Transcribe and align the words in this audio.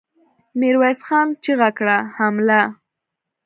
ميرويس 0.59 0.99
خان 1.07 1.27
چيغه 1.43 1.69
کړه! 1.77 1.97
حمله! 2.17 2.61